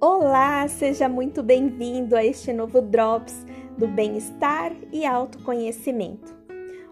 [0.00, 3.44] Olá, seja muito bem-vindo a este novo Drops
[3.76, 6.32] do Bem-Estar e Autoconhecimento.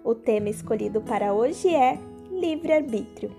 [0.03, 2.01] O tema escolhido para hoje é
[2.33, 3.31] livre-arbítrio.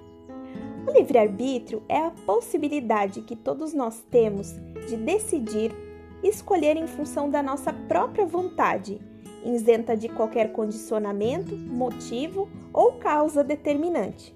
[0.88, 4.54] O livre-arbítrio é a possibilidade que todos nós temos
[4.88, 5.76] de decidir
[6.23, 9.02] escolher em função da nossa própria vontade,
[9.44, 14.34] isenta de qualquer condicionamento, motivo ou causa determinante.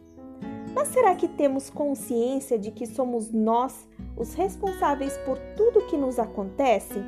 [0.76, 6.20] Mas será que temos consciência de que somos nós os responsáveis por tudo que nos
[6.20, 7.02] acontece?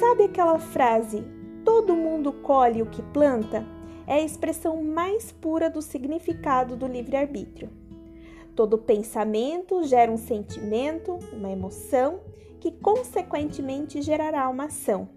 [0.00, 1.24] Sabe aquela frase,
[1.64, 3.64] todo mundo colhe o que planta?
[4.06, 7.70] É a expressão mais pura do significado do livre-arbítrio.
[8.54, 12.20] Todo pensamento gera um sentimento, uma emoção,
[12.60, 15.08] que consequentemente gerará uma ação.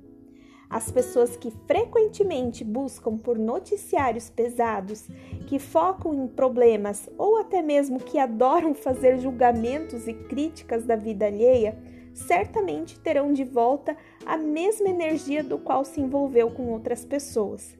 [0.69, 5.07] As pessoas que frequentemente buscam por noticiários pesados,
[5.47, 11.25] que focam em problemas ou até mesmo que adoram fazer julgamentos e críticas da vida
[11.25, 11.75] alheia,
[12.13, 17.75] certamente terão de volta a mesma energia do qual se envolveu com outras pessoas.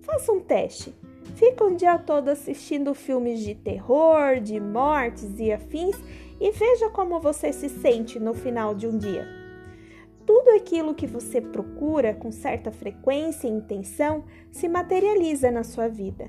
[0.00, 0.94] Faça um teste.
[1.34, 5.96] Fica um dia todo assistindo filmes de terror, de mortes e afins
[6.40, 9.39] e veja como você se sente no final de um dia
[10.50, 16.28] tudo aquilo que você procura com certa frequência e intenção se materializa na sua vida.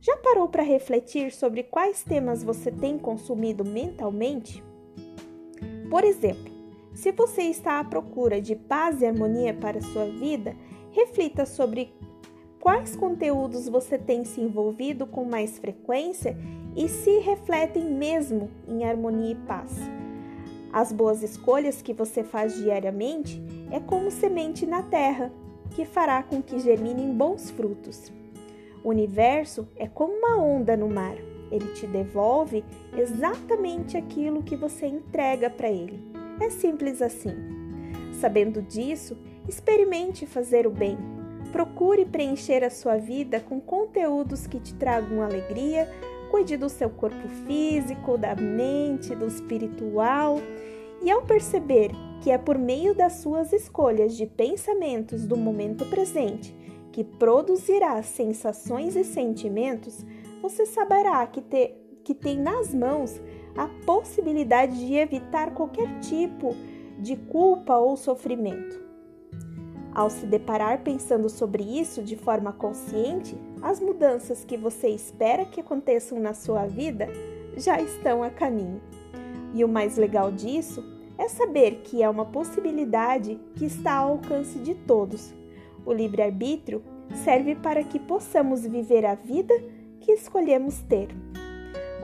[0.00, 4.64] Já parou para refletir sobre quais temas você tem consumido mentalmente?
[5.90, 6.50] Por exemplo,
[6.94, 10.56] se você está à procura de paz e harmonia para a sua vida,
[10.92, 11.92] reflita sobre
[12.58, 16.34] quais conteúdos você tem se envolvido com mais frequência
[16.74, 19.99] e se refletem mesmo em harmonia e paz.
[20.72, 25.32] As boas escolhas que você faz diariamente é como semente na terra,
[25.70, 28.12] que fará com que germinem bons frutos.
[28.82, 31.16] O universo é como uma onda no mar.
[31.50, 32.64] Ele te devolve
[32.96, 36.00] exatamente aquilo que você entrega para ele.
[36.40, 37.34] É simples assim.
[38.20, 40.96] Sabendo disso, experimente fazer o bem.
[41.50, 45.90] Procure preencher a sua vida com conteúdos que te tragam alegria,
[46.30, 50.38] Cuide do seu corpo físico, da mente, do espiritual.
[51.02, 56.54] E ao perceber que é por meio das suas escolhas de pensamentos do momento presente
[56.92, 60.04] que produzirá sensações e sentimentos,
[60.42, 61.74] você saberá que, te,
[62.04, 63.20] que tem nas mãos
[63.56, 66.54] a possibilidade de evitar qualquer tipo
[66.98, 68.89] de culpa ou sofrimento.
[69.94, 75.60] Ao se deparar pensando sobre isso de forma consciente, as mudanças que você espera que
[75.60, 77.08] aconteçam na sua vida
[77.56, 78.80] já estão a caminho.
[79.52, 80.84] E o mais legal disso
[81.18, 85.34] é saber que é uma possibilidade que está ao alcance de todos.
[85.84, 86.82] O livre-arbítrio
[87.24, 89.54] serve para que possamos viver a vida
[90.00, 91.08] que escolhemos ter.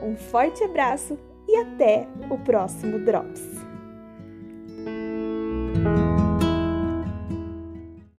[0.03, 1.19] Um forte abraço
[1.49, 3.67] e até o próximo Drops!